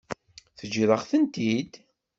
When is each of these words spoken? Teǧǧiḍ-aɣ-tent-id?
Teǧǧiḍ-aɣ-tent-id? 0.57 1.71